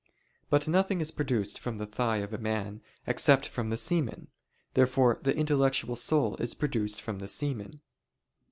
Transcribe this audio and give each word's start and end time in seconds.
But 0.49 0.67
nothing 0.67 0.99
is 0.99 1.11
produced 1.11 1.59
from 1.59 1.77
the 1.77 1.85
thigh 1.85 2.17
of 2.25 2.33
a 2.33 2.39
man, 2.39 2.81
except 3.05 3.47
from 3.47 3.69
the 3.69 3.77
semen. 3.77 4.29
Therefore 4.73 5.19
the 5.21 5.37
intellectual 5.37 5.95
soul 5.95 6.35
is 6.37 6.55
produced 6.55 6.99
from 6.99 7.19
the 7.19 7.27
semen. 7.27 7.81